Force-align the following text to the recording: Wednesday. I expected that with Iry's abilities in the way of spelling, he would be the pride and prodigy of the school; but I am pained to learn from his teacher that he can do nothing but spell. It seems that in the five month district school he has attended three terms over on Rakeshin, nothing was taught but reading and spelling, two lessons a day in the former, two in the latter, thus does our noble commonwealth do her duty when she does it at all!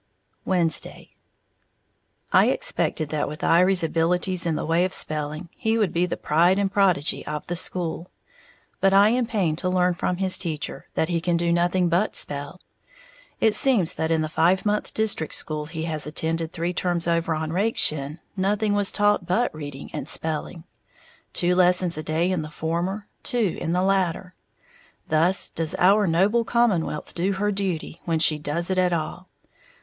Wednesday. 0.45 1.11
I 2.33 2.47
expected 2.47 3.09
that 3.09 3.27
with 3.27 3.43
Iry's 3.43 3.83
abilities 3.83 4.47
in 4.47 4.55
the 4.55 4.65
way 4.65 4.83
of 4.83 4.95
spelling, 4.95 5.49
he 5.55 5.77
would 5.77 5.93
be 5.93 6.07
the 6.07 6.17
pride 6.17 6.57
and 6.57 6.71
prodigy 6.71 7.23
of 7.27 7.45
the 7.45 7.55
school; 7.55 8.09
but 8.79 8.95
I 8.95 9.09
am 9.09 9.27
pained 9.27 9.59
to 9.59 9.69
learn 9.69 9.93
from 9.93 10.17
his 10.17 10.39
teacher 10.39 10.87
that 10.95 11.09
he 11.09 11.21
can 11.21 11.37
do 11.37 11.53
nothing 11.53 11.87
but 11.87 12.15
spell. 12.15 12.59
It 13.39 13.53
seems 13.53 13.93
that 13.93 14.09
in 14.09 14.23
the 14.23 14.27
five 14.27 14.65
month 14.65 14.91
district 14.91 15.35
school 15.35 15.67
he 15.67 15.83
has 15.83 16.07
attended 16.07 16.51
three 16.51 16.73
terms 16.73 17.07
over 17.07 17.35
on 17.35 17.51
Rakeshin, 17.53 18.17
nothing 18.35 18.73
was 18.73 18.91
taught 18.91 19.27
but 19.27 19.53
reading 19.53 19.91
and 19.93 20.09
spelling, 20.09 20.63
two 21.31 21.53
lessons 21.53 21.95
a 21.95 22.01
day 22.01 22.31
in 22.31 22.41
the 22.41 22.49
former, 22.49 23.05
two 23.21 23.55
in 23.61 23.71
the 23.73 23.83
latter, 23.83 24.33
thus 25.09 25.51
does 25.51 25.75
our 25.77 26.07
noble 26.07 26.43
commonwealth 26.43 27.13
do 27.13 27.33
her 27.33 27.51
duty 27.51 28.01
when 28.05 28.17
she 28.17 28.39
does 28.39 28.71
it 28.71 28.79
at 28.79 28.93
all! 28.93 29.27